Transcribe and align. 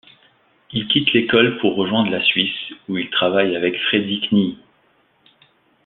Il 0.71 0.87
quitte 0.87 1.13
l'école 1.13 1.59
pour 1.59 1.75
rejoindre 1.75 2.09
la 2.09 2.23
Suisse 2.25 2.73
où 2.89 2.97
il 2.97 3.11
travaille 3.11 3.55
avec 3.55 3.79
Fredy 3.83 4.19
Knie. 4.31 4.57